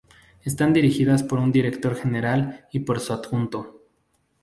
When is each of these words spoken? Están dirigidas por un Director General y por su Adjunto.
Están 0.41 0.73
dirigidas 0.73 1.21
por 1.21 1.37
un 1.37 1.51
Director 1.51 1.95
General 1.95 2.65
y 2.71 2.79
por 2.79 2.99
su 2.99 3.13
Adjunto. 3.13 3.83